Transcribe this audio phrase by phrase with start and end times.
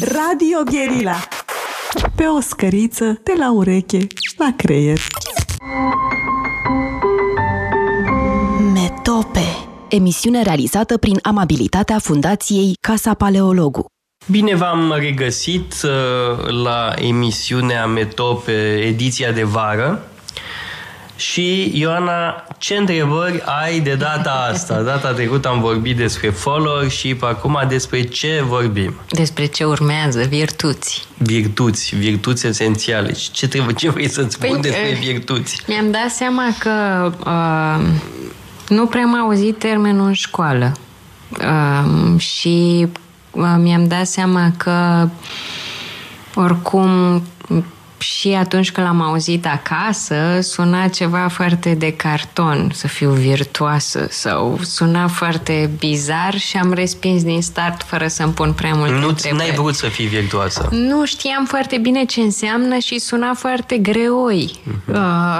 [0.00, 1.16] Radio Gherila
[2.14, 4.98] Pe o scăriță de la ureche la creier.
[8.72, 9.40] Metope.
[9.88, 13.86] Emisiune realizată prin amabilitatea Fundației Casa Paleologu.
[14.30, 20.10] Bine v-am regăsit uh, la emisiunea Metope, ediția de vară.
[21.16, 24.82] Și, Ioana, ce întrebări ai de data asta?
[24.82, 28.94] Data trecută am vorbit despre followership, acum despre ce vorbim?
[29.10, 31.06] Despre ce urmează, virtuți.
[31.18, 33.14] Virtuți, virtuți esențiale.
[33.32, 35.62] Ce, trebuie, ce vrei să-ți spun păi, despre eh, virtuți?
[35.66, 36.70] Mi-am dat seama că
[37.26, 37.86] uh,
[38.68, 40.72] nu prea am auzit termenul în școală.
[41.30, 42.86] Uh, și
[43.30, 45.08] uh, mi-am dat seama că
[46.34, 47.22] oricum
[47.98, 54.58] și atunci când l-am auzit acasă, suna ceva foarte de carton, să fiu virtuoasă, sau
[54.62, 59.42] suna foarte bizar și am respins din start fără să-mi pun prea multe Nu întrebări.
[59.46, 60.68] n-ai vrut să fii virtuoasă.
[60.70, 64.60] Nu știam foarte bine ce înseamnă și suna foarte greoi.
[64.70, 64.94] Uh-huh.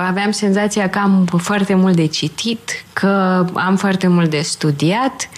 [0.08, 5.28] Aveam senzația că am foarte mult de citit, că am foarte mult de studiat,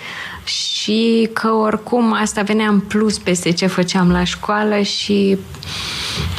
[0.48, 5.38] și că oricum asta venea în plus peste ce făceam la școală și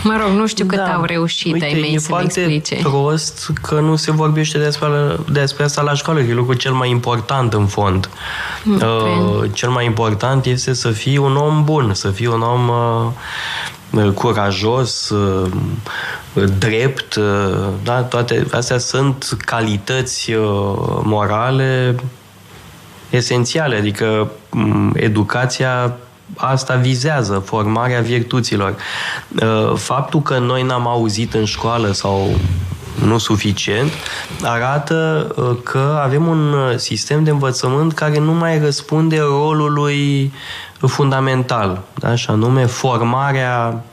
[0.04, 0.94] mă rog, nu știu cât da.
[0.94, 2.76] au reușit Uite, ai mei să-mi explice.
[2.76, 4.88] prost că nu se vorbește despre,
[5.32, 8.10] despre asta la școală, că e lucrul cel mai important în fond.
[8.64, 12.68] Mm, uh, cel mai important este să fii un om bun, să fii un om
[12.68, 15.52] uh, curajos, uh,
[16.58, 18.02] drept, uh, da?
[18.02, 21.96] toate astea sunt calități uh, morale
[23.10, 24.32] esențiale, adică
[24.94, 25.94] educația
[26.36, 28.76] asta vizează, formarea virtuților.
[29.42, 32.30] Uh, faptul că noi n-am auzit în școală sau
[33.06, 33.92] nu suficient,
[34.44, 40.34] arată uh, că avem un sistem de învățământ care nu mai răspunde rolului
[40.88, 42.16] fundamental, da?
[42.16, 43.84] și anume formarea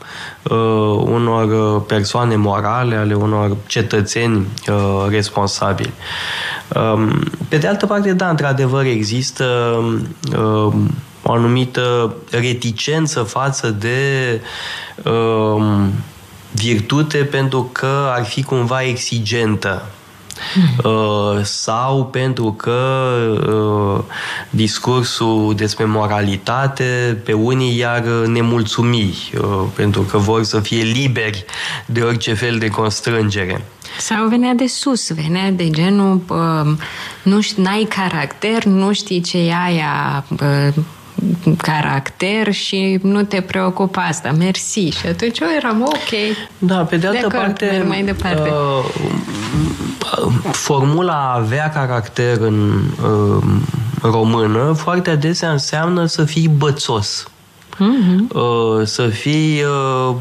[0.43, 0.57] uh,
[1.03, 5.93] unor persoane morale, ale unor cetățeni uh, responsabili.
[5.93, 6.56] Um,
[7.49, 9.45] pe de altă parte, da, într-adevăr, există
[10.37, 10.73] uh,
[11.23, 14.41] o anumită reticență față de
[15.03, 15.85] uh,
[16.51, 19.85] virtute pentru că ar fi cumva exigentă
[20.83, 22.79] Uh, sau pentru că
[23.47, 24.03] uh,
[24.49, 31.45] discursul despre moralitate pe unii iar nemulțumi, uh, pentru că vor să fie liberi
[31.85, 33.65] de orice fel de constrângere.
[33.99, 36.77] Sau venea de sus, venea de genul uh,
[37.23, 40.73] nu știi, n-ai caracter, nu știi ce e aia uh,
[41.57, 44.79] caracter și nu te preocupa asta, mersi.
[44.79, 46.37] Și atunci eu eram ok.
[46.57, 48.49] Da, pe de altă de parte, mai departe.
[48.49, 48.85] Uh,
[50.51, 53.43] formula a avea caracter în uh,
[54.01, 57.27] română foarte adesea înseamnă să fii bățos.
[57.75, 58.33] Mm-hmm.
[58.33, 60.15] Uh, să fii uh,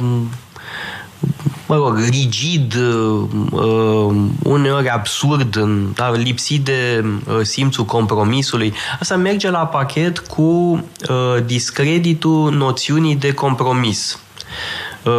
[1.67, 5.57] mă rog, rigid, uh, uneori absurd,
[5.95, 8.75] da, lipsit de uh, simțul compromisului.
[9.01, 14.19] Asta merge la pachet cu uh, discreditul noțiunii de compromis.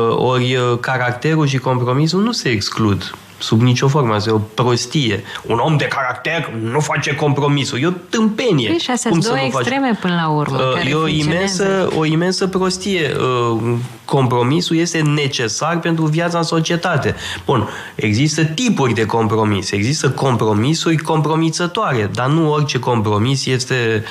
[0.10, 4.14] Ori caracterul și compromisul nu se exclud sub nicio formă.
[4.14, 5.24] Asta e o prostie.
[5.46, 7.80] Un om de caracter nu face compromisul.
[7.82, 8.68] E o tâmpenie.
[8.68, 10.00] Păi și astea Cum două extreme faci?
[10.00, 10.58] până la urmă.
[10.58, 13.12] Uh, e o imensă, o imensă prostie.
[13.54, 13.74] Uh,
[14.06, 17.16] compromisul este necesar pentru viața în societate.
[17.46, 19.72] Bun, există tipuri de compromis.
[19.72, 24.04] Există compromisuri compromisătoare, dar nu orice compromis este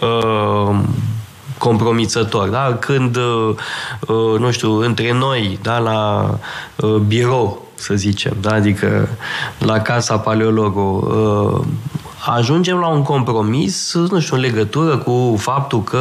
[0.00, 0.78] uh,
[1.58, 2.48] compromisător.
[2.48, 2.76] Da?
[2.80, 3.54] Când, uh,
[4.08, 6.30] uh, nu știu, între noi, da, la
[6.76, 8.50] uh, birou, să zicem, da?
[8.50, 9.08] adică
[9.58, 11.66] la casa paleologului, uh,
[12.26, 15.98] ajungem la un compromis, nu știu, în legătură cu faptul că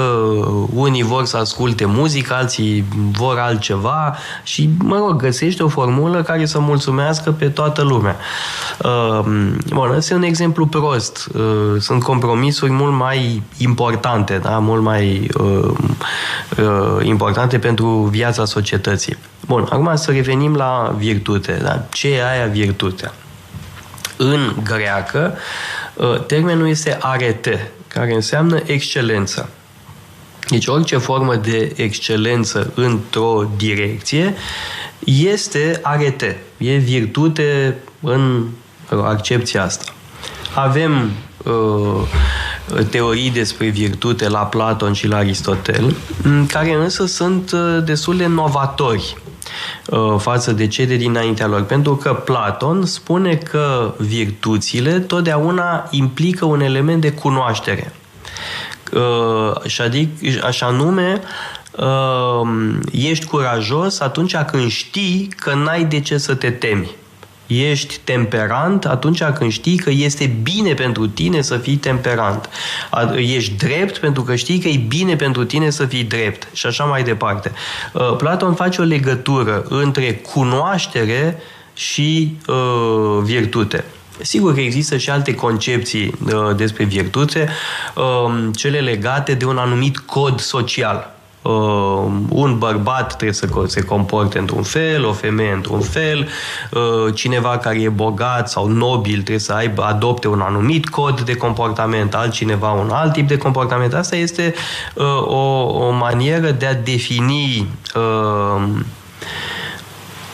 [0.74, 6.46] unii vor să asculte muzică, alții vor altceva și, mă rog, găsește o formulă care
[6.46, 8.16] să mulțumească pe toată lumea.
[8.84, 9.26] Uh,
[9.74, 11.30] bun, ăsta e un exemplu prost.
[11.34, 11.42] Uh,
[11.80, 14.60] sunt compromisuri mult mai importante, da?
[14.60, 15.30] mult mai
[17.02, 19.18] importante pentru viața societății.
[19.48, 21.60] Bun, acum să revenim la virtute.
[21.62, 21.86] Da?
[21.92, 23.14] Ce e aia virtutea?
[24.18, 25.38] În greacă,
[26.00, 29.50] ă, termenul este arete, care înseamnă excelență.
[30.50, 34.36] Deci orice formă de excelență într-o direcție
[35.06, 38.46] este arete, e virtute în
[38.90, 39.86] accepția asta.
[40.56, 41.12] Avem
[41.44, 45.96] uh, teorii despre virtute la Platon și la Aristotel,
[46.48, 49.23] care însă sunt ă, destul de novatori Uh,
[50.18, 51.64] față de cele dinaintea lor.
[51.64, 57.94] Pentru că Platon spune că virtuțile totdeauna implică un element de cunoaștere.
[58.94, 60.10] Uh, și adic,
[60.44, 61.22] așa nume
[61.72, 66.90] uh, ești curajos atunci când știi că n-ai de ce să te temi.
[67.48, 72.50] Ești temperant atunci când știi că este bine pentru tine să fii temperant.
[73.16, 76.84] Ești drept pentru că știi că e bine pentru tine să fii drept și așa
[76.84, 77.52] mai departe.
[77.94, 81.38] Uh, Platon face o legătură între cunoaștere
[81.74, 83.84] și uh, virtute.
[84.22, 87.50] Sigur că există și alte concepții uh, despre virtute,
[87.96, 91.14] uh, cele legate de un anumit cod social.
[91.44, 96.28] Uh, un bărbat trebuie să se comporte într-un fel, o femeie într-un fel,
[96.72, 101.36] uh, cineva care e bogat sau nobil trebuie să aibă, adopte un anumit cod de
[101.36, 103.94] comportament, altcineva un alt tip de comportament.
[103.94, 104.54] Asta este
[104.94, 108.62] uh, o, o manieră de a defini uh,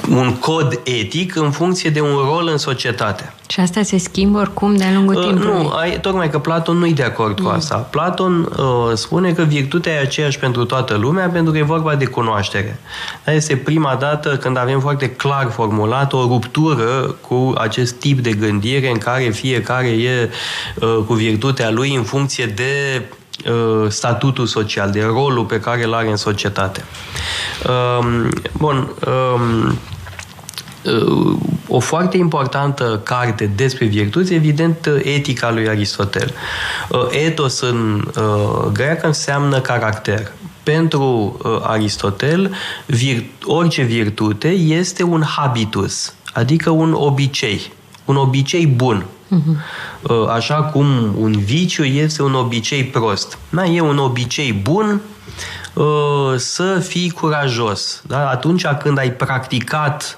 [0.09, 3.33] un cod etic în funcție de un rol în societate.
[3.47, 5.63] Și asta se schimbă oricum de-a lungul uh, timpului?
[5.63, 7.45] Nu, ai, tocmai că Platon nu e de acord mm.
[7.45, 7.75] cu asta.
[7.75, 12.05] Platon uh, spune că virtutea e aceeași pentru toată lumea pentru că e vorba de
[12.05, 12.79] cunoaștere.
[13.23, 18.31] Dar este prima dată când avem foarte clar formulat o ruptură cu acest tip de
[18.31, 20.29] gândire în care fiecare e
[20.81, 23.01] uh, cu virtutea lui în funcție de
[23.45, 26.83] uh, statutul social, de rolul pe care îl are în societate.
[27.67, 29.73] Um, bun, um, uh,
[31.67, 36.33] o foarte importantă carte despre virtuți, evident, etica lui Aristotel.
[36.89, 40.31] Uh, ethos în uh, greacă înseamnă caracter.
[40.63, 42.51] Pentru Aristotel,
[42.85, 47.71] vir- orice virtute este un habitus, adică un obicei,
[48.05, 49.05] un obicei bun.
[49.05, 50.29] Uh-huh.
[50.29, 50.87] Așa cum
[51.19, 53.37] un viciu este un obicei prost.
[53.49, 55.01] Da, e un obicei bun
[55.73, 58.01] Uh, să fii curajos.
[58.07, 58.29] Da?
[58.29, 60.17] Atunci când ai practicat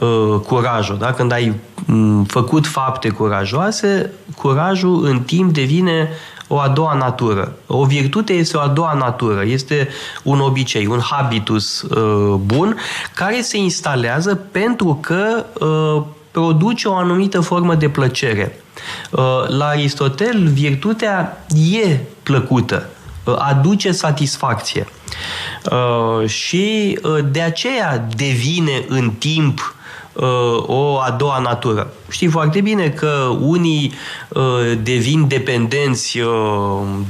[0.00, 1.12] uh, curajul, da?
[1.12, 1.54] când ai
[1.86, 6.08] mm, făcut fapte curajoase, curajul în timp devine
[6.48, 7.56] o a doua natură.
[7.66, 9.88] O virtute este o a doua natură, este
[10.22, 12.76] un obicei, un habitus uh, bun
[13.14, 18.60] care se instalează pentru că uh, produce o anumită formă de plăcere.
[19.10, 22.86] Uh, la Aristotel, virtutea e plăcută
[23.34, 24.86] aduce satisfacție.
[25.70, 29.85] Uh, și uh, de aceea devine în timp uh,
[30.66, 31.90] o a doua natură.
[32.10, 33.92] Știi foarte bine că unii
[34.28, 34.42] uh,
[34.82, 36.28] devin dependenți uh,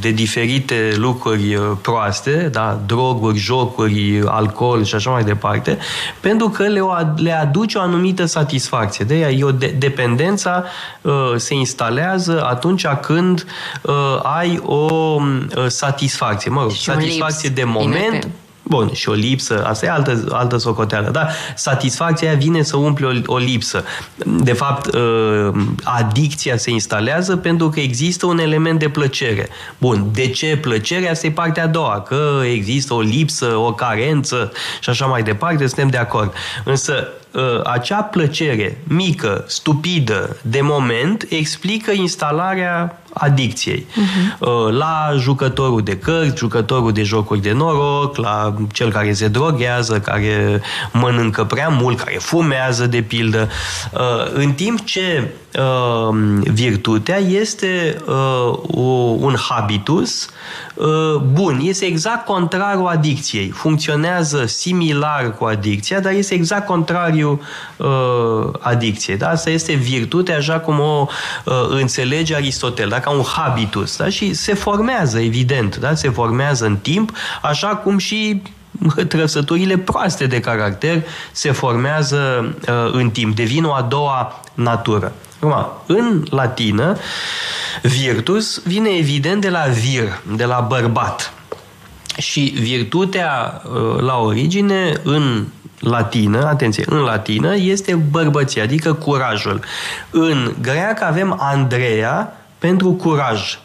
[0.00, 2.80] de diferite lucruri uh, proaste, da?
[2.86, 5.78] droguri, jocuri, alcool și așa mai departe,
[6.20, 6.80] pentru că le,
[7.16, 9.04] le aduce o anumită satisfacție.
[9.04, 10.64] De aia e o de- dependența
[11.02, 13.46] uh, se instalează atunci când
[13.82, 18.28] uh, ai o uh, satisfacție, mă rog, și satisfacție de moment.
[18.66, 21.28] Inete Bun, și o lipsă, asta e altă, altă socoteală, da?
[21.54, 23.84] Satisfacția vine să umple o, o lipsă.
[24.24, 25.52] De fapt, uh,
[25.84, 29.48] adicția se instalează pentru că există un element de plăcere.
[29.78, 31.10] Bun, de ce plăcerea?
[31.10, 35.66] Asta e partea a doua, că există o lipsă, o carență și așa mai departe,
[35.66, 36.32] suntem de acord.
[36.64, 43.86] Însă, uh, acea plăcere mică, stupidă, de moment, explică instalarea adicției.
[43.90, 44.70] Uh-huh.
[44.70, 50.62] La jucătorul de cărți, jucătorul de jocuri de noroc, la cel care se droghează, care
[50.92, 53.48] mănâncă prea mult, care fumează, de pildă.
[53.92, 54.00] Uh,
[54.32, 55.28] în timp ce uh,
[56.40, 58.58] virtutea este uh,
[59.18, 60.28] un habitus
[61.32, 63.48] bun, este exact contrarul adicției.
[63.48, 67.40] Funcționează similar cu adicția, dar este exact contrariul
[68.60, 69.16] adicției.
[69.16, 69.28] Da?
[69.28, 71.06] Asta este virtute așa cum o
[71.68, 72.88] înțelege Aristotel.
[72.88, 74.08] Dacă ca un habitus da?
[74.08, 75.94] și se formează, evident, da?
[75.94, 78.42] se formează în timp, așa cum și
[79.08, 85.12] trăsăturile proaste de caracter se formează uh, în timp, devin o a doua natură.
[85.40, 86.96] Acum, în latină,
[87.82, 91.32] virtus vine evident de la vir, de la bărbat.
[92.18, 95.46] Și virtutea uh, la origine în
[95.80, 99.60] latină, atenție, în latină este bărbăție, adică curajul.
[100.10, 103.58] În greacă avem Andreea, pentru curaj.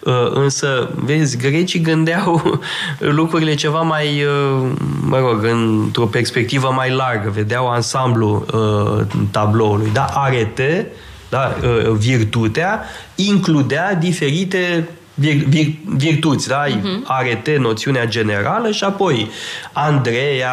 [0.00, 2.60] Uh, însă, vezi, grecii gândeau
[3.18, 4.70] lucrurile ceva mai, uh,
[5.00, 9.90] mă rog, într-o perspectivă mai largă, vedeau ansamblu uh, tabloului.
[9.92, 10.04] Da?
[10.04, 10.92] Arete,
[11.28, 11.56] da?
[11.98, 16.64] virtutea, includea diferite vir, vir, virtuți, da?
[16.64, 17.02] Uh-huh.
[17.04, 19.30] Arete, noțiunea generală și apoi
[19.72, 20.52] Andreea,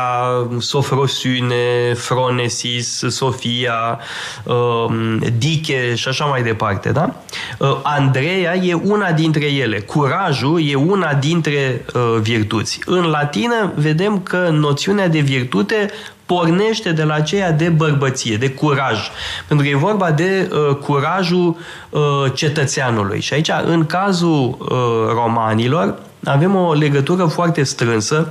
[0.59, 3.99] Sofrosune, Fronesis, Sofia,
[4.43, 7.15] uh, Diche și așa mai departe, da?
[7.57, 9.79] Uh, Andreea e una dintre ele.
[9.79, 12.79] Curajul e una dintre uh, virtuți.
[12.85, 15.89] În latină vedem că noțiunea de virtute
[16.25, 19.09] pornește de la aceea de bărbăție, de curaj.
[19.47, 21.57] Pentru că e vorba de uh, curajul
[21.89, 22.01] uh,
[22.33, 23.19] cetățeanului.
[23.19, 24.67] Și aici, în cazul uh,
[25.13, 28.27] romanilor, avem o legătură foarte strânsă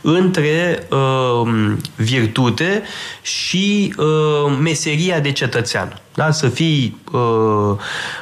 [0.00, 1.52] între uh,
[1.96, 2.82] virtute
[3.22, 6.00] și uh, meseria de cetățean.
[6.18, 6.30] Da?
[6.30, 7.76] Să fii uh,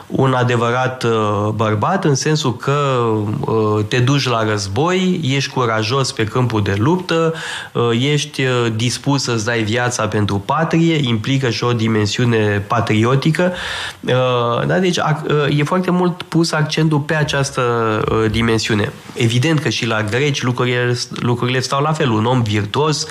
[0.06, 3.06] un adevărat uh, bărbat în sensul că
[3.40, 7.34] uh, te duci la război, ești curajos pe câmpul de luptă,
[7.72, 13.52] uh, ești uh, dispus să-ți dai viața pentru patrie, implică și o dimensiune patriotică.
[14.00, 14.78] Uh, da?
[14.78, 17.62] Deci uh, e foarte mult pus accentul pe această
[18.10, 18.92] uh, dimensiune.
[19.16, 22.10] Evident că și la greci lucrurile, lucrurile stau la fel.
[22.10, 23.06] Un om virtuos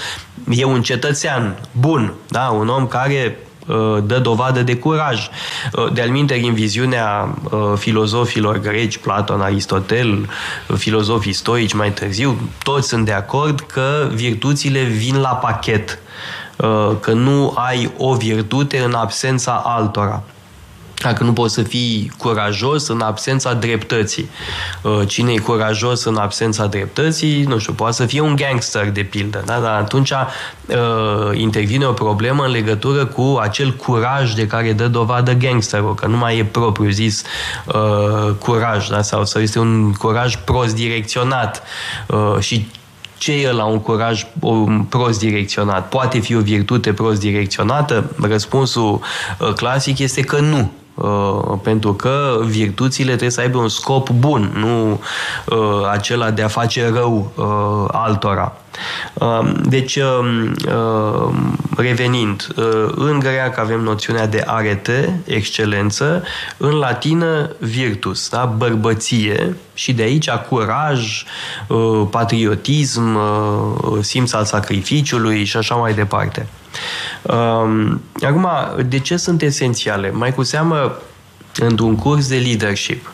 [0.49, 2.49] e un cetățean bun, da?
[2.49, 5.29] un om care Uh, dă dovadă de curaj.
[5.73, 6.09] Uh, de-al
[6.43, 10.29] în viziunea uh, filozofilor greci, Platon, Aristotel,
[10.77, 15.99] filozofii stoici mai târziu, toți sunt de acord că virtuțile vin la pachet,
[16.99, 20.23] că nu ai o virtute în absența altora
[21.01, 24.29] dacă nu poți să fii curajos în absența dreptății.
[24.81, 29.01] Uh, cine e curajos în absența dreptății, nu știu, poate să fie un gangster, de
[29.01, 29.59] pildă, da?
[29.59, 30.17] dar atunci uh,
[31.33, 36.17] intervine o problemă în legătură cu acel curaj de care dă dovadă gangsterul, că nu
[36.17, 37.23] mai e propriu zis
[37.65, 39.01] uh, curaj, da?
[39.01, 41.63] sau, sau este un curaj prost direcționat
[42.39, 42.67] și
[43.17, 44.25] ce e la un curaj
[44.89, 45.89] prost direcționat?
[45.89, 48.11] Poate fi o virtute prost direcționată?
[48.21, 48.99] Răspunsul
[49.55, 50.71] clasic este că nu.
[50.95, 54.91] Uh, pentru că virtuțile trebuie să aibă un scop bun, nu
[55.45, 58.57] uh, acela de a face rău uh, altora.
[59.13, 62.47] Um, deci, um, um, revenind,
[62.95, 66.23] în greacă avem noțiunea de arete, excelență,
[66.57, 68.53] în latină virtus, da?
[68.57, 71.23] bărbăție și de aici curaj,
[72.09, 73.19] patriotism,
[74.01, 76.47] simț al sacrificiului și așa mai departe.
[77.21, 78.47] Um, acum,
[78.87, 80.11] de ce sunt esențiale?
[80.11, 80.97] Mai cu seamă
[81.55, 83.13] într-un curs de leadership.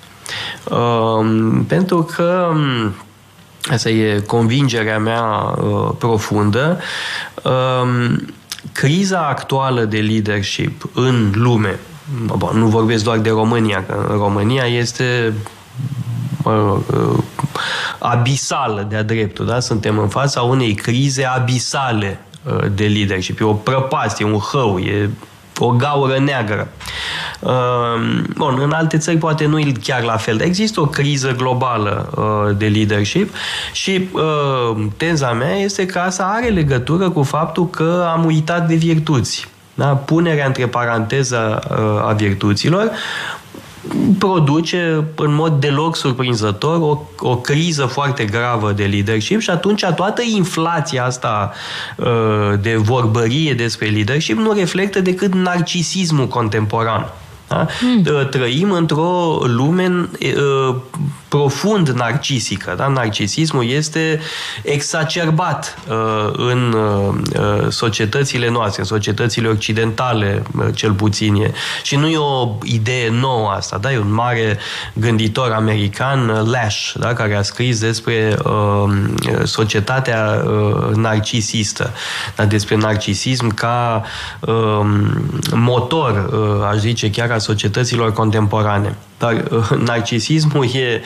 [0.69, 2.93] Um, pentru că um,
[3.71, 6.79] asta e convingerea mea uh, profundă.
[7.43, 8.25] Um,
[8.71, 11.79] criza actuală de leadership în lume,
[12.37, 15.33] bun, nu vorbesc doar de România, că România este
[16.43, 16.77] uh,
[17.99, 19.59] abisală de-a dreptul, da?
[19.59, 22.30] Suntem în fața unei crize abisale Uh,
[22.75, 23.39] de leadership.
[23.39, 25.09] E o prăpastie, un hău, e
[25.57, 26.67] o gaură neagră.
[27.39, 27.51] Uh,
[28.35, 32.09] bun, în alte țări poate nu e chiar la fel, dar există o criză globală
[32.15, 33.33] uh, de leadership
[33.71, 34.09] și
[34.97, 39.47] teza mea este că asta are legătură cu faptul că am uitat de virtuți.
[39.73, 39.85] Da?
[39.85, 41.59] Punerea între paranteză
[42.07, 42.91] a virtuților
[44.19, 50.21] produce în mod deloc surprinzător o, o criză foarte gravă de leadership și atunci toată
[50.35, 51.51] inflația asta
[51.97, 52.07] uh,
[52.61, 57.13] de vorbărie despre leadership nu reflectă decât narcisismul contemporan.
[57.47, 57.67] Da?
[57.81, 58.27] Mm.
[58.29, 60.75] Trăim într-o lume uh,
[61.31, 62.73] profund narcisică.
[62.77, 62.87] Da?
[62.87, 64.19] Narcisismul este
[64.63, 71.51] exacerbat uh, în uh, societățile noastre, în societățile occidentale, uh, cel puțin e.
[71.83, 73.77] Și nu e o idee nouă asta.
[73.77, 73.91] Da?
[73.91, 74.57] E un mare
[74.93, 77.13] gânditor american, uh, Lash, da?
[77.13, 78.93] care a scris despre uh,
[79.43, 81.93] societatea uh, narcisistă,
[82.35, 82.45] da?
[82.45, 84.03] despre narcisism ca
[84.39, 84.79] uh,
[85.53, 88.95] motor, uh, aș zice, chiar a societăților contemporane.
[89.21, 91.01] Dar uh, narcisismul e...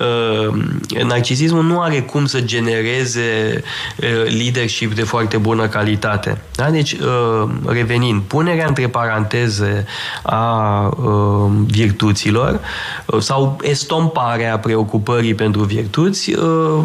[0.00, 3.62] Uh, narcisismul nu are cum să genereze
[3.96, 6.40] uh, leadership de foarte bună calitate.
[6.54, 6.70] Da?
[6.70, 9.86] Deci, uh, revenind, punerea între paranteze
[10.22, 12.60] a uh, virtuților
[13.06, 16.84] uh, sau estomparea preocupării pentru virtuți uh,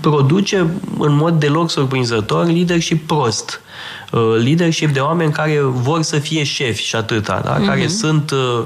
[0.00, 0.58] produce
[0.98, 3.60] în mod deloc surprinzător leadership prost.
[4.10, 7.56] Uh, leadership de oameni care vor să fie șefi și atâta, da?
[7.56, 7.66] uh-huh.
[7.66, 8.62] care sunt uh,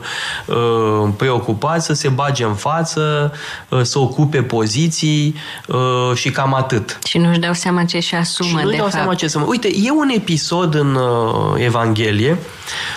[0.47, 3.33] uh, preocupați să se bage în față,
[3.69, 5.35] uh, să ocupe poziții
[5.67, 6.99] uh, și cam atât.
[7.07, 8.93] Și nu-și dau seama ce și asumă, și nu de dau fapt.
[8.93, 12.39] seama ce să Uite, e un episod în uh, Evanghelie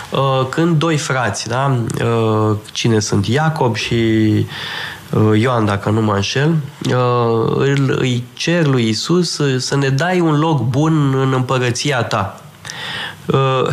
[0.09, 1.77] uh, când doi frați, da?
[2.03, 3.27] Uh, cine sunt?
[3.27, 4.45] Iacob și Uh,
[5.35, 10.39] Ioan, dacă nu mă înșel, uh, îl, îi cer lui Isus să ne dai un
[10.39, 12.41] loc bun în împărăția ta.
[13.25, 13.67] Uh,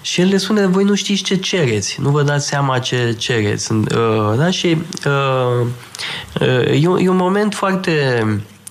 [0.00, 3.72] și el le spune, voi nu știți ce cereți, nu vă dați seama ce cereți.
[4.36, 4.50] Da?
[4.50, 4.78] Și
[6.80, 8.22] e un, e un moment foarte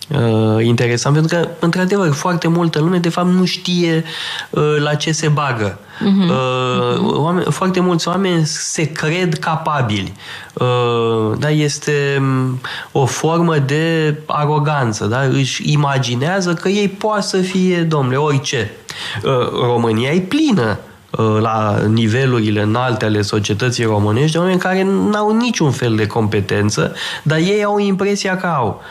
[0.08, 4.04] uh, interesant, pentru că, într-adevăr, foarte multă lume, de fapt, nu știe
[4.50, 5.80] uh, la ce se bagă.
[5.98, 6.30] Uh-huh.
[6.30, 10.14] Uh, oameni, foarte mulți oameni se cred capabili.
[10.54, 12.60] Uh, da, este um,
[12.92, 15.06] o formă de aroganță.
[15.06, 15.22] Da?
[15.22, 18.72] Își imaginează că ei poate să fie, domnule, orice.
[19.24, 20.87] Uh, România e plină uh,
[21.40, 26.94] la nivelurile înalte ale societății românești, de oameni care n-au niciun fel de competență,
[27.24, 28.82] dar ei au impresia că au.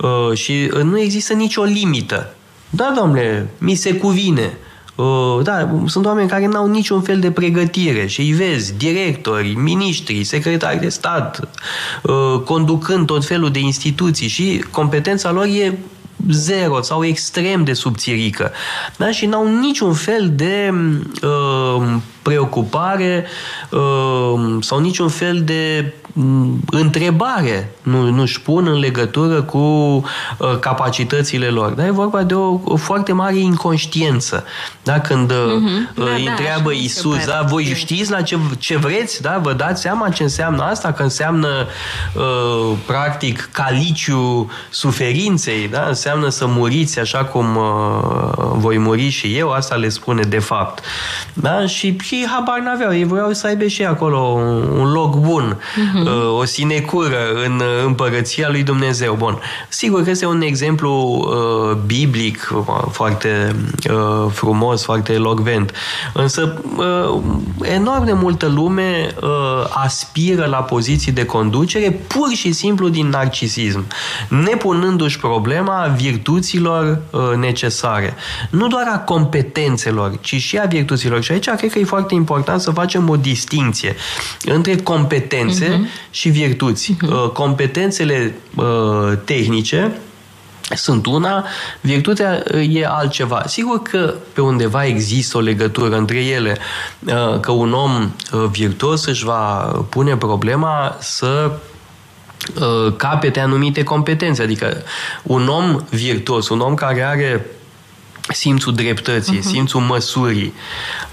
[0.00, 2.34] Uh, și nu există nicio limită.
[2.70, 4.58] Da, domnule, mi se cuvine.
[4.94, 10.24] Uh, da, sunt oameni care n-au niciun fel de pregătire și îi vezi, directori, miniștri,
[10.24, 11.48] secretari de stat,
[12.02, 15.78] uh, conducând tot felul de instituții și competența lor e
[16.30, 18.52] zero sau extrem de subțirică.
[18.96, 19.10] Da?
[19.10, 20.74] Și n-au niciun fel de
[21.22, 23.26] uh, preocupare
[23.70, 26.05] uh, sau niciun fel de mm,
[26.70, 31.70] întrebare nu, nu-și pun în legătură cu uh, capacitățile lor.
[31.72, 34.44] Dar e vorba de o, o foarte mare inconștiență.
[34.82, 35.00] Da?
[35.00, 35.94] Când uh-huh.
[35.94, 39.22] da, îi da, întreabă Iisus, da, voi știți la ce, ce vreți?
[39.22, 39.38] Da?
[39.42, 40.92] Vă dați seama ce înseamnă asta?
[40.92, 41.48] Că înseamnă
[42.14, 45.84] uh, practic caliciu suferinței, da?
[45.88, 50.84] înseamnă să muriți așa cum uh, voi muri și eu, asta le spune de fapt.
[51.32, 51.66] Da?
[51.66, 52.94] Și, și ei habar n-aveau.
[52.94, 54.18] Ei vreau să aibă și acolo
[54.78, 56.05] un loc bun, uh-huh.
[56.38, 59.14] O sinecură în împărăția lui Dumnezeu.
[59.14, 59.38] Bun.
[59.68, 63.56] Sigur că este un exemplu uh, biblic uh, foarte
[63.90, 65.72] uh, frumos, foarte elocvent.
[66.12, 67.20] Însă uh,
[67.62, 69.28] enorm de multă lume uh,
[69.68, 73.84] aspiră la poziții de conducere pur și simplu din narcisism,
[74.28, 78.14] nepunându-și problema virtuților uh, necesare.
[78.50, 81.22] Nu doar a competențelor, ci și a virtuților.
[81.22, 83.96] Și aici cred că e foarte important să facem o distinție
[84.44, 85.85] între competențe uh-huh.
[86.10, 86.96] Și virtuți.
[86.96, 87.32] Uh-huh.
[87.32, 88.64] Competențele uh,
[89.24, 89.92] tehnice
[90.74, 91.44] sunt una,
[91.80, 93.42] virtutea uh, e altceva.
[93.46, 96.58] Sigur că pe undeva există o legătură între ele,
[97.40, 98.12] că un om
[98.50, 99.44] virtuos își va
[99.88, 101.52] pune problema să
[102.96, 104.42] capete anumite competențe.
[104.42, 104.82] Adică
[105.22, 107.46] un om virtuos, un om care are
[108.32, 109.50] simțul dreptății, uh-huh.
[109.50, 110.52] simțul măsurii,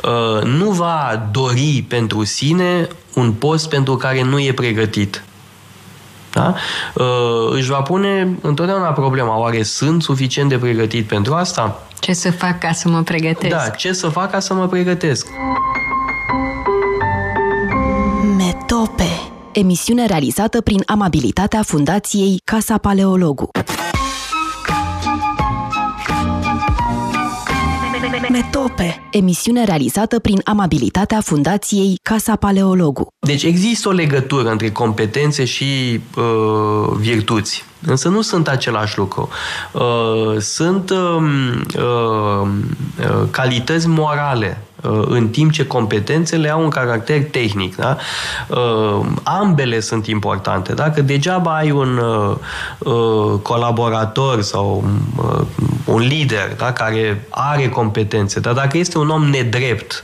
[0.03, 5.24] uh, nu va dori pentru sine un post pentru care nu e pregătit.
[6.32, 6.55] Da?
[6.93, 7.05] Uh,
[7.51, 11.88] își va pune întotdeauna problema, oare sunt suficient de pregătit pentru asta?
[12.00, 13.55] Ce să fac ca să mă pregătesc?
[13.55, 15.27] Da, ce să fac ca să mă pregătesc?
[18.37, 23.50] Metope Emisiune realizată prin amabilitatea Fundației Casa Paleologu.
[28.29, 29.07] Metope.
[29.12, 33.07] Emisiune realizată prin amabilitatea Fundației Casa Paleologu.
[33.20, 37.66] Deci există o legătură între competențe și uh, virtuți.
[37.86, 39.29] Însă nu sunt același lucru.
[39.72, 41.22] Uh, sunt uh,
[41.77, 42.48] uh,
[43.31, 44.73] calități morale Uh,
[45.05, 47.75] în timp ce competențele au un caracter tehnic.
[47.75, 47.98] Da?
[48.48, 50.74] Uh, ambele sunt importante.
[50.74, 54.83] Dacă degeaba ai un uh, colaborator sau
[55.85, 56.72] un lider da?
[56.72, 60.03] care are competențe, dar dacă este un om nedrept,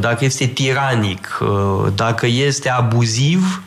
[0.00, 1.38] dacă este tiranic,
[1.94, 3.62] dacă este abuziv,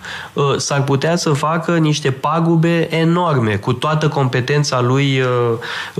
[0.57, 5.23] s-ar putea să facă niște pagube enorme cu toată competența lui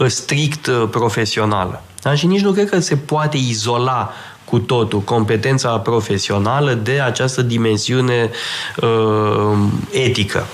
[0.08, 1.82] strict profesională.
[2.06, 2.16] Da?
[2.16, 4.14] Și nici nu cred că se poate izola
[4.44, 8.30] cu totul competența profesională de această dimensiune
[8.82, 9.58] uh,
[9.92, 10.46] etică.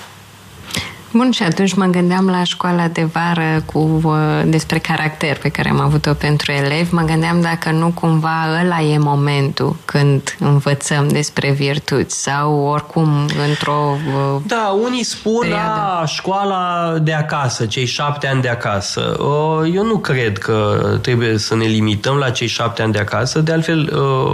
[1.13, 4.13] Bun, și atunci mă gândeam la școala de vară cu uh,
[4.45, 6.93] despre caracter pe care am avut-o pentru elevi.
[6.93, 13.97] Mă gândeam dacă nu cumva ăla e momentul când învățăm despre virtuți sau oricum într-o
[14.08, 15.97] uh, Da, unii spun perioadă.
[16.00, 19.15] la școala de acasă, cei șapte ani de acasă.
[19.19, 23.39] Uh, eu nu cred că trebuie să ne limităm la cei șapte ani de acasă.
[23.39, 23.93] De altfel,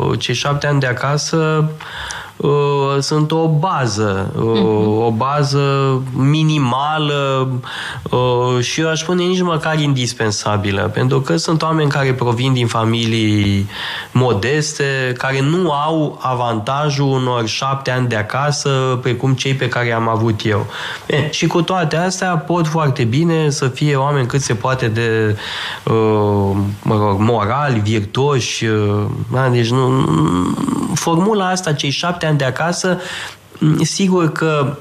[0.10, 1.70] uh, cei șapte ani de acasă
[2.38, 2.50] uh,
[3.00, 5.06] sunt o bază, uh, uh-huh.
[5.06, 5.62] o bază
[6.14, 7.50] minimală
[8.12, 12.68] uh, și eu aș spune nici măcar indispensabilă, pentru că sunt oameni care provin din
[12.68, 13.70] familii
[14.12, 20.08] modeste, care nu au avantajul unor șapte ani de acasă, precum cei pe care am
[20.08, 20.66] avut eu.
[21.06, 25.38] E, și cu toate astea pot foarte bine să fie oameni cât se poate de
[25.84, 28.66] uh, mă rog, morali, virtuoși.
[28.66, 29.50] Uh, da?
[29.50, 30.06] Deci nu,
[30.94, 33.00] formula asta, cei șapte ani de acasă,
[33.82, 34.78] sigur că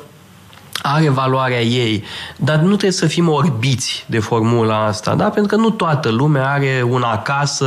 [0.83, 2.05] are valoarea ei,
[2.37, 5.25] dar nu trebuie să fim orbiți de formula asta, da?
[5.25, 7.67] pentru că nu toată lumea are un acasă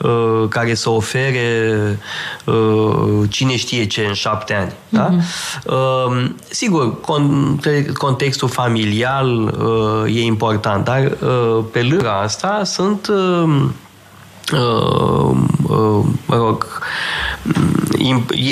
[0.00, 1.98] uh, care să ofere
[2.44, 4.72] uh, cine știe ce în șapte ani.
[4.88, 5.10] Da?
[5.10, 5.64] Mm-hmm.
[5.64, 13.16] Uh, sigur, con- contextul familial uh, e important, dar uh, pe lângă asta sunt uh,
[13.16, 13.70] uh, uh,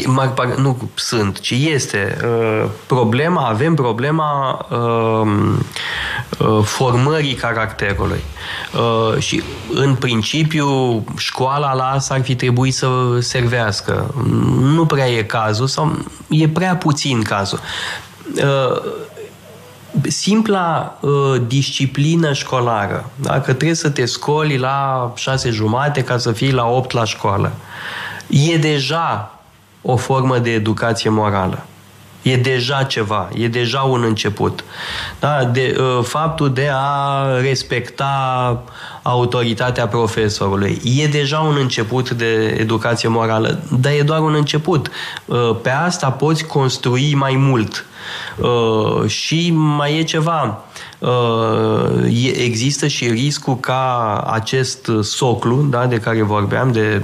[0.06, 5.28] mă rog, nu sunt, ci este uh, problema, avem problema uh,
[6.62, 8.20] formării caracterului.
[9.18, 14.14] Și, în principiu, școala la asta ar fi trebuit să servească.
[14.60, 17.60] Nu prea e cazul sau e prea puțin cazul
[20.08, 21.10] simpla uh,
[21.46, 23.40] disciplină școlară, da?
[23.40, 27.52] că trebuie să te scoli la șase jumate ca să fii la opt la școală,
[28.26, 29.38] e deja
[29.82, 31.66] o formă de educație morală.
[32.22, 34.64] E deja ceva, e deja un început.
[35.18, 35.44] Da?
[35.44, 38.62] De, uh, faptul de a respecta
[39.02, 44.90] autoritatea profesorului e deja un început de educație morală, dar e doar un început.
[45.24, 47.86] Uh, pe asta poți construi mai mult.
[48.36, 50.64] Uh, și mai e ceva.
[50.98, 51.10] Uh,
[52.36, 57.02] există și riscul ca acest soclu da, de care vorbeam, de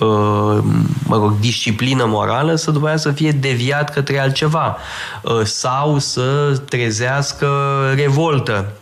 [0.00, 0.58] uh,
[1.06, 4.76] mă rog, disciplină morală, să după aceea să fie deviat către altceva
[5.42, 7.48] sau să trezească
[7.94, 8.72] revoltă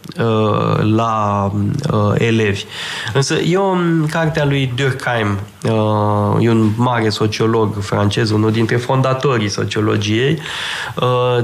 [0.80, 1.50] la
[2.14, 2.64] elevi.
[3.14, 5.38] Însă eu, în cartea lui Durkheim,
[6.40, 10.38] e un mare sociolog francez, unul dintre fondatorii sociologiei,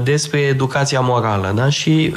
[0.03, 1.51] despre educația morală.
[1.55, 1.69] Da?
[1.69, 2.13] Și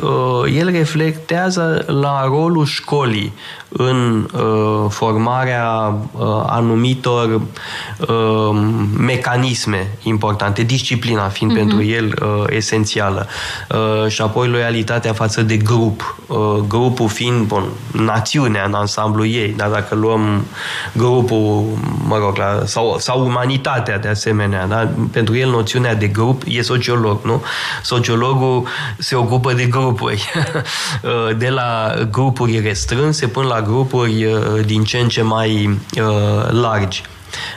[0.59, 3.33] el reflectează la rolul școlii
[3.77, 7.41] în uh, formarea uh, anumitor
[8.09, 8.61] uh,
[8.99, 11.57] mecanisme importante, disciplina fiind uh-huh.
[11.57, 13.27] pentru el uh, esențială
[13.69, 19.55] uh, și apoi loialitatea față de grup, uh, grupul fiind, bun, națiunea în ansamblu ei,
[19.57, 20.45] dar dacă luăm
[20.93, 21.65] grupul,
[22.07, 24.89] mă rog, la, sau, sau umanitatea de asemenea, da?
[25.13, 27.43] pentru el noțiunea de grup e sociolog, nu?
[27.83, 28.67] Sociologul
[28.99, 30.33] se ocupă de grupuri,
[31.03, 36.51] uh, de la grupuri restrânse până la grupuri uh, din ce în ce mai uh,
[36.51, 37.03] largi.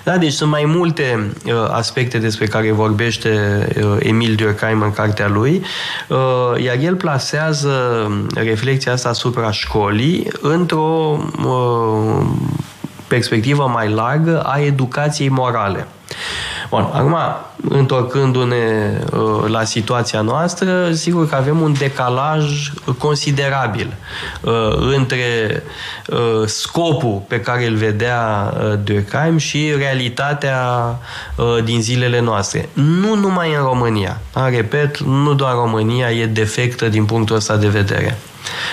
[0.03, 5.27] Da, deci sunt mai multe uh, aspecte despre care vorbește uh, Emil Durkheim în cartea
[5.27, 5.61] lui,
[6.07, 7.71] uh, iar el plasează
[8.35, 12.25] reflexia asta asupra școlii într-o uh,
[13.07, 15.87] perspectivă mai largă a educației morale.
[16.69, 17.17] Bun, acum,
[17.69, 23.93] întorcându-ne uh, la situația noastră, sigur că avem un decalaj considerabil
[24.41, 24.53] uh,
[24.95, 25.63] între
[26.07, 30.59] uh, scopul pe care îl vedea uh, Durkheim și realitatea
[31.35, 32.69] uh, din zilele noastre.
[32.73, 34.19] Nu numai în România.
[34.33, 34.49] Da?
[34.49, 38.17] Repet, nu doar România e defectă din punctul ăsta de vedere.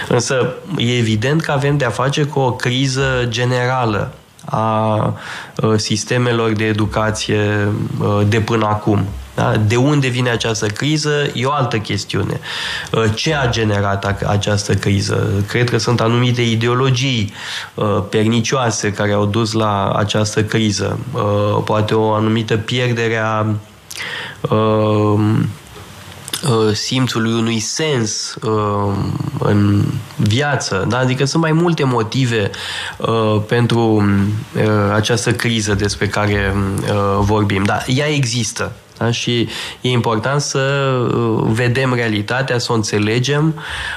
[0.09, 4.13] Însă e evident că avem de-a face cu o criză generală
[4.45, 5.15] a
[5.77, 7.69] sistemelor de educație
[8.29, 9.05] de până acum.
[9.35, 9.57] Da?
[9.57, 12.41] De unde vine această criză e o altă chestiune.
[13.15, 15.45] Ce a generat această criză?
[15.49, 17.33] Cred că sunt anumite ideologii
[18.09, 20.99] pernicioase care au dus la această criză.
[21.65, 23.47] Poate o anumită pierdere a
[24.51, 25.21] Uh,
[26.73, 28.95] simțului unui sens uh,
[29.39, 29.85] în
[30.17, 30.85] viață.
[30.89, 30.99] Da?
[30.99, 32.51] Adică sunt mai multe motive
[32.99, 34.05] uh, pentru
[34.95, 36.55] această criză despre care
[37.21, 37.63] vorbim.
[37.65, 38.73] Dar ea există.
[38.99, 39.11] Da?
[39.11, 39.49] Și
[39.81, 43.55] e important să uh, vedem realitatea, să o înțelegem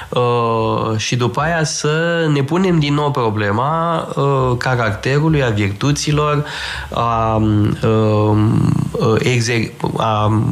[0.08, 6.44] uh, și după aia să ne punem din nou problema uh, caracterului, a virtuților,
[6.92, 8.72] a, um,
[9.18, 10.42] exer- a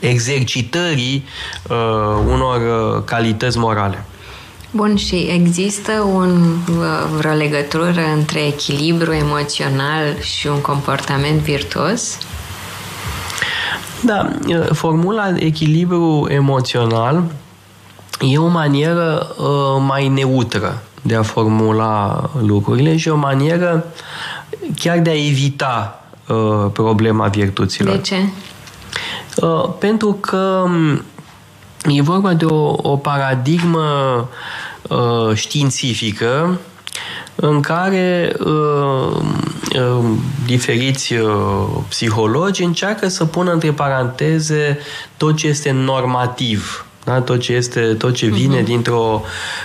[0.00, 1.24] exercitării
[2.26, 2.60] unor
[3.04, 4.04] calități morale.
[4.70, 6.58] Bun, și există un,
[7.16, 12.18] vreo legătură între echilibru emoțional și un comportament virtuos?
[14.04, 14.28] Da,
[14.72, 17.24] formula echilibru emoțional
[18.20, 23.86] e o manieră uh, mai neutră de a formula lucrurile și o manieră
[24.74, 27.96] chiar de a evita uh, problema virtuților.
[27.96, 28.28] De ce?
[29.36, 31.02] Uh, pentru că um,
[31.86, 34.28] e vorba de o, o paradigmă
[34.88, 36.58] uh, științifică
[37.34, 39.24] în care uh, uh,
[40.46, 41.30] diferiți uh,
[41.88, 44.78] psihologi încearcă să pună între paranteze
[45.16, 46.86] tot ce este normativ.
[47.04, 47.20] Da?
[47.20, 48.64] Tot ce este, tot ce vine uh-huh.
[48.64, 49.22] dintr-o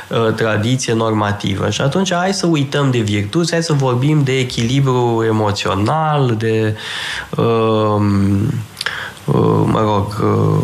[0.09, 1.69] uh, tradiție normativă.
[1.69, 6.75] Și atunci hai să uităm de virtuți, hai să vorbim de echilibru emoțional, de
[7.37, 8.01] uh,
[9.25, 10.63] uh, mă rog, uh,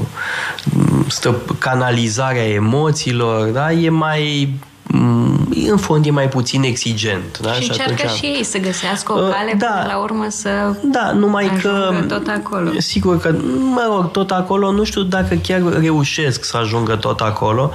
[1.08, 3.72] stă, canalizarea emoțiilor, da?
[3.72, 4.54] E mai
[4.94, 5.23] Mm,
[5.70, 7.40] în fond e mai puțin exigent.
[7.40, 7.52] Da?
[7.52, 10.26] Și, și încearcă atunci, și ei să găsească o uh, cale da, până la urmă
[10.30, 10.50] să
[10.82, 12.70] Da, numai că tot acolo.
[12.78, 17.72] Sigur că, mă rog, tot acolo, nu știu dacă chiar reușesc să ajungă tot acolo.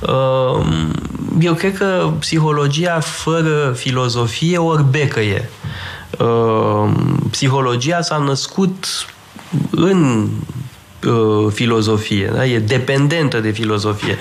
[0.00, 0.66] Uh,
[1.40, 5.48] eu cred că psihologia fără filozofie ori becă e.
[6.18, 6.90] Uh,
[7.30, 8.86] psihologia s-a născut
[9.70, 10.28] în
[11.52, 12.46] filozofie, da?
[12.46, 14.18] e dependentă de filozofie.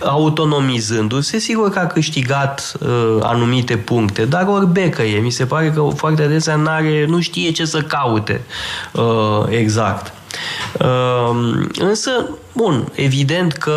[0.00, 5.18] Autonomizându-se, sigur că a câștigat uh, anumite puncte, dar orbecă e.
[5.18, 8.44] Mi se pare că foarte adesea n-are, nu știe ce să caute
[8.92, 10.12] uh, exact.
[10.80, 12.10] Uh, însă,
[12.52, 13.72] bun, evident că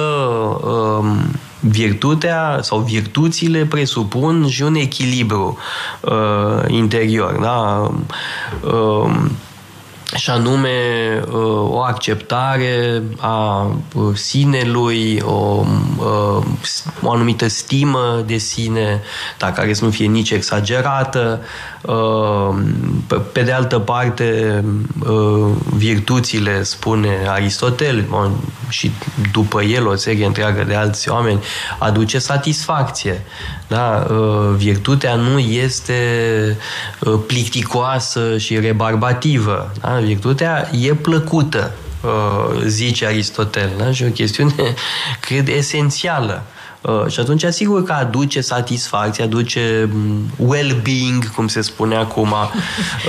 [0.64, 1.12] uh,
[1.60, 5.58] virtutea sau virtuțile presupun și un echilibru
[6.02, 7.38] uh, interior.
[7.42, 7.92] Da?
[8.64, 9.16] Uh,
[10.16, 10.70] și anume
[11.28, 11.34] uh,
[11.70, 15.66] o acceptare a uh, sinelui, o,
[15.98, 16.44] uh,
[17.02, 19.02] o anumită stimă de sine,
[19.38, 21.42] dar care să nu fie nici exagerată.
[23.32, 24.64] Pe de altă parte,
[25.76, 28.06] virtuțile, spune Aristotel,
[28.70, 28.92] și
[29.32, 31.44] după el o serie întreagă de alți oameni,
[31.80, 33.24] aduce satisfacție.
[33.68, 34.08] Da?
[34.56, 35.94] Virtutea nu este
[37.28, 39.72] plicticoasă și rebarbativă.
[39.82, 40.00] Da?
[40.06, 41.72] Virtutea e plăcută,
[42.04, 43.92] uh, zice Aristotel, da?
[43.92, 44.54] și o chestiune,
[45.26, 46.44] cred, esențială.
[46.82, 52.34] Uh, și atunci, sigur că aduce satisfacție, aduce mm, well-being, cum se spune acum.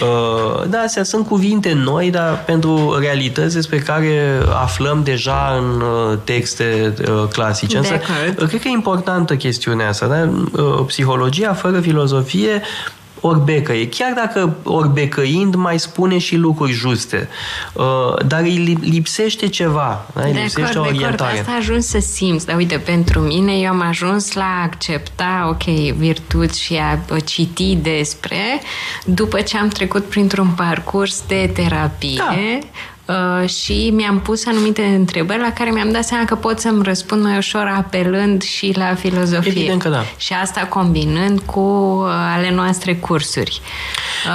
[0.02, 5.84] Uh, da, astea sunt cuvinte noi, dar pentru realități despre care aflăm deja în
[6.24, 6.94] texte
[7.32, 7.76] clasice.
[7.76, 8.00] Însă,
[8.36, 10.06] cred că e importantă chestiunea asta.
[10.06, 10.30] Da?
[10.86, 12.62] Psihologia fără filozofie
[13.20, 17.28] orbecăie, chiar dacă orbecăind mai spune și lucruri juste,
[17.72, 20.22] uh, dar îi lipsește ceva, da?
[20.22, 21.16] îi de lipsește acord, o orientare.
[21.16, 24.62] De acord, asta ajuns să simți, dar uite, pentru mine eu am ajuns la a
[24.62, 28.60] accepta, ok, virtuți și a citi despre,
[29.04, 32.34] după ce am trecut printr-un parcurs de terapie, da
[33.06, 37.22] Uh, și mi-am pus anumite întrebări la care mi-am dat seama că pot să-mi răspund
[37.22, 39.50] mai ușor apelând și la filozofie.
[39.50, 40.02] Evident că da.
[40.16, 43.60] Și asta combinând cu uh, ale noastre cursuri.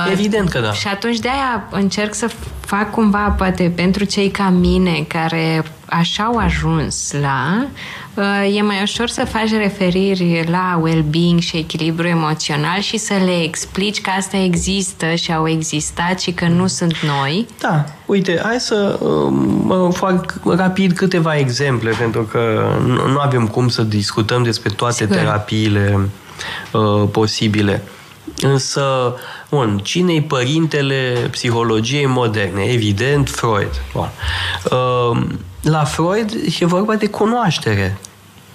[0.06, 0.72] Uh, Evident că da.
[0.72, 2.30] Și atunci de-aia încerc să
[2.60, 7.70] fac cumva, poate pentru cei ca mine, care așa au ajuns la, uh,
[8.56, 14.02] e mai ușor să faci referiri la well-being și echilibru emoțional și să le explici
[14.02, 17.48] că asta există și au existat și că nu sunt noi.
[17.60, 19.00] Da, uite, hai să
[19.64, 22.76] mă fac rapid câteva exemple, pentru că
[23.08, 25.16] nu avem cum să discutăm despre toate Sigur.
[25.16, 26.00] terapiile
[26.72, 27.84] uh, posibile.
[28.42, 29.16] Însă,
[29.50, 32.64] bun, cine-i părintele psihologiei moderne?
[32.64, 33.82] Evident, Freud.
[33.94, 34.10] Bun.
[34.72, 35.24] Uh,
[35.62, 37.98] la Freud e vorba de cunoaștere.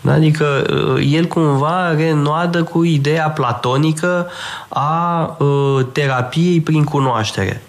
[0.09, 4.31] Adică uh, el cumva renoadă cu ideea platonică
[4.69, 7.63] a uh, terapiei prin cunoaștere.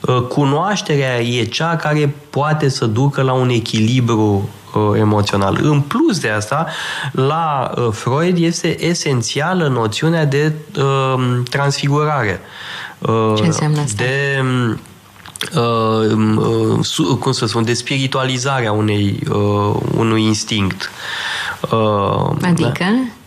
[0.00, 4.48] Uh, cunoașterea e cea care poate să ducă la un echilibru
[4.96, 5.58] emoțional.
[5.62, 6.66] În plus de asta,
[7.12, 10.52] la Freud este esențială noțiunea de
[11.50, 12.40] transfigurare.
[13.36, 14.02] Ce înseamnă asta?
[14.02, 14.42] De
[15.54, 16.12] Uh,
[16.98, 20.90] uh, cum să spun, de spiritualizarea unei, uh, unui instinct.
[21.70, 22.72] Uh, adică?
[22.78, 23.17] Da?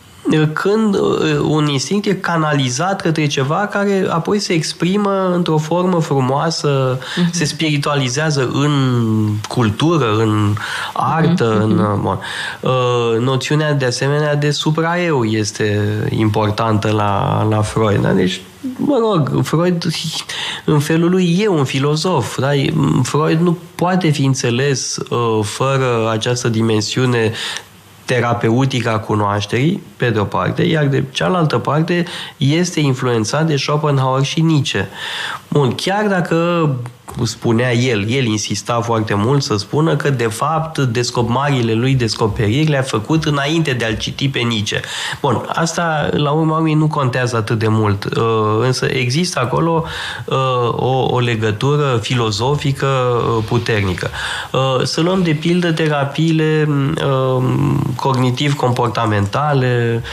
[0.54, 6.98] Când uh, un instinct e canalizat către ceva care apoi se exprimă într-o formă frumoasă,
[6.98, 7.30] uh-huh.
[7.32, 8.72] se spiritualizează în
[9.48, 10.56] cultură, în
[10.94, 11.64] artă, uh-huh.
[11.64, 11.78] în...
[11.78, 12.20] Uh, bun.
[12.60, 18.02] Uh, noțiunea de asemenea de supraeu este importantă la, la Freud.
[18.02, 18.12] Da?
[18.12, 18.42] Deci
[18.78, 19.88] mă rog, Freud
[20.66, 22.38] în felul lui e un filozof.
[22.38, 22.50] Da?
[23.04, 27.32] Freud nu poate fi înțeles uh, fără această dimensiune
[28.12, 32.06] terapeutică a cunoașterii, pe de o parte, iar de cealaltă parte
[32.38, 34.88] este influențat de Schopenhauer și Nietzsche.
[35.48, 36.70] Bun, chiar dacă
[37.24, 42.70] spunea el, el insista foarte mult să spună că de fapt descop marile lui descoperiri
[42.70, 44.82] le-a făcut înainte de a-l citi pe Nietzsche.
[45.22, 48.12] Bun, asta la urma urmei nu contează atât de mult, uh,
[48.60, 49.86] însă există acolo
[50.26, 50.36] uh,
[50.76, 54.10] o, o legătură filozofică uh, puternică.
[54.84, 56.70] Să luăm de pildă terapiile
[57.96, 60.04] cognitiv-comportamentale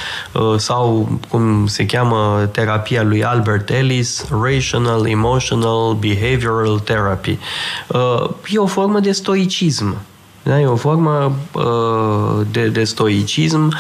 [0.56, 7.38] sau cum se cheamă terapia lui Albert Ellis, Rational, Emotional, Behavioral therapy.
[7.86, 9.96] Uh, e o formă de stoicism.
[10.42, 10.60] Da?
[10.60, 13.72] E o formă uh, de, de stoicism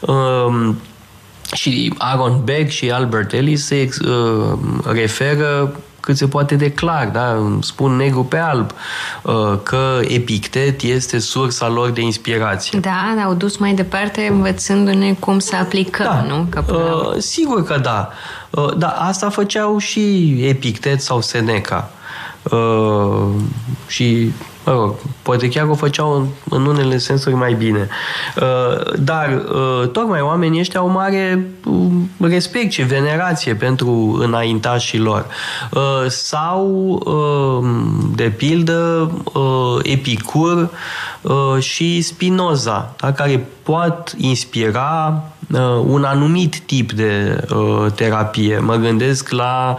[0.00, 0.78] um,
[1.52, 4.58] și Aaron Beck și Albert Ellis se uh,
[4.92, 7.56] referă cât se poate de clar, da?
[7.60, 8.70] spun negru pe alb,
[9.62, 12.78] că Epictet este sursa lor de inspirație.
[12.80, 16.34] Da, au dus mai departe învățându-ne cum să aplicăm, da.
[16.34, 16.46] nu?
[16.48, 18.10] Că uh, sigur că da.
[18.50, 21.90] Uh, dar asta făceau și Epictet sau Seneca.
[21.92, 21.99] Uh,
[23.86, 24.32] și
[24.64, 27.88] mă rog, poate chiar o făceau în unele sensuri mai bine.
[28.36, 31.86] Uh, dar uh, tocmai oamenii ăștia au mare uh,
[32.18, 35.26] respect și venerație pentru înaintașii lor.
[36.08, 36.98] Sau,
[38.14, 39.10] de pildă,
[39.82, 40.70] Epicur
[41.58, 45.22] și Spinoza, da, care pot inspira
[45.86, 47.44] un anumit tip de
[47.94, 48.58] terapie.
[48.58, 49.76] Mă gândesc la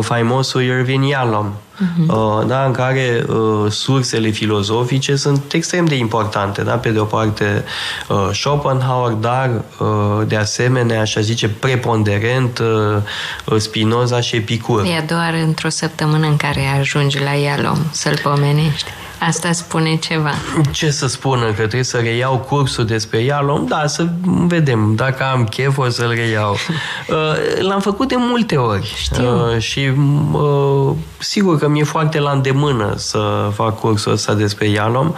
[0.00, 2.46] faimosul Irvin Yalom, uh-huh.
[2.46, 6.62] da, în care uh, sursele filozofice sunt extrem de importante.
[6.62, 6.72] Da?
[6.72, 7.64] Pe de o parte
[8.08, 14.84] uh, Schopenhauer, dar uh, de asemenea, așa zice, preponderent uh, Spinoza și Epicur.
[14.84, 18.90] E doar într-o săptămână în care ajungi la Ialom să-l pomenești.
[19.18, 20.32] Asta spune ceva.
[20.70, 21.46] Ce să spună?
[21.46, 23.66] Că trebuie să reiau cursul despre Ialom?
[23.66, 24.06] Da, să
[24.46, 24.94] vedem.
[24.94, 26.56] Dacă am chef, o să-l reiau.
[27.08, 28.94] Uh, l-am făcut de multe ori.
[28.96, 29.52] Știu.
[29.54, 29.90] Uh, și
[30.32, 35.12] uh, sigur că mi-e foarte la îndemână să fac cursul ăsta despre Ialom.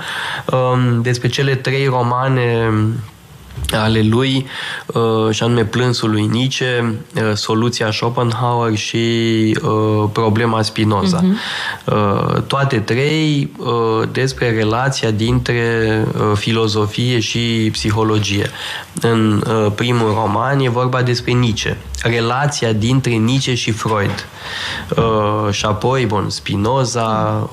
[0.53, 2.71] Um, despre cele trei romane
[3.73, 4.47] ale lui,
[4.87, 8.99] uh, și anume Plânsul lui Nietzsche, uh, Soluția Schopenhauer și
[9.63, 11.21] uh, Problema Spinoza.
[11.21, 12.47] Uh-huh.
[12.47, 13.51] Toate trei
[14.13, 16.05] despre relația dintre
[16.35, 18.51] filozofie și psihologie.
[19.01, 19.43] În
[19.75, 24.27] primul roman e vorba despre Nietzsche, relația dintre Nietzsche și Freud.
[25.51, 27.51] Și apoi, bun, Spinoza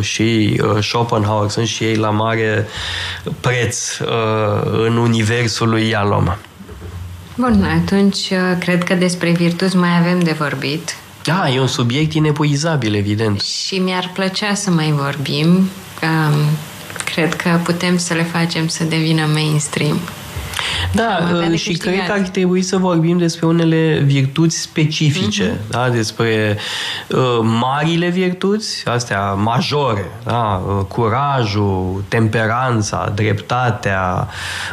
[0.00, 2.66] și Schopenhauer sunt și ei la mare
[3.40, 3.98] preț
[4.86, 6.36] în univers versul lui Ialom.
[7.36, 10.96] Bun, atunci uh, cred că despre virtuți mai avem de vorbit.
[11.24, 13.40] Da, e un subiect inepuizabil, evident.
[13.40, 15.46] Și mi-ar plăcea să mai vorbim.
[15.48, 16.34] Um,
[17.04, 20.00] cred că putem să le facem să devină mainstream.
[20.94, 21.18] Da,
[21.50, 25.68] uh, și cred că ar trebui să vorbim despre unele virtuți specifice, uh-huh.
[25.68, 25.88] da?
[25.88, 26.58] despre
[27.08, 30.62] uh, marile virtuți, astea majore, da?
[30.66, 34.28] Uh, curajul, temperanța, dreptatea,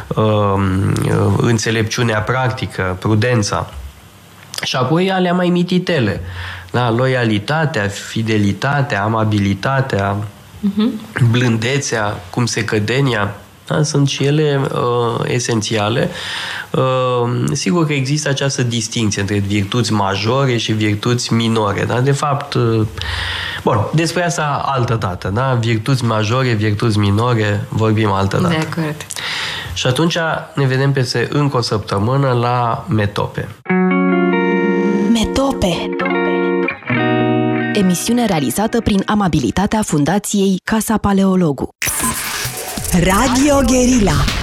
[0.06, 3.70] uh, uh, înțelepciunea practică, prudența.
[4.62, 6.20] Și apoi alea mai mititele,
[6.70, 6.90] da?
[6.90, 11.20] loialitatea, fidelitatea, amabilitatea, uh-huh.
[11.30, 13.34] blândețea, cum se cădenia,
[13.70, 13.82] da?
[13.82, 16.10] Sunt și ele uh, esențiale.
[16.70, 21.84] Uh, sigur că există această distinție între virtuți majore și virtuți minore.
[21.84, 22.00] Da?
[22.00, 22.86] De fapt, uh,
[23.62, 25.30] bun, despre asta altă dată.
[25.34, 25.54] Da?
[25.60, 28.54] Virtuți majore, virtuți minore, vorbim altă dată.
[28.54, 28.96] De acord.
[29.74, 30.18] Și atunci
[30.54, 33.48] ne vedem peste încă o săptămână la Metope.
[35.12, 35.90] Metope
[37.72, 41.68] Emisiune realizată prin amabilitatea Fundației Casa Paleologu.
[42.92, 44.39] Radio Guerilla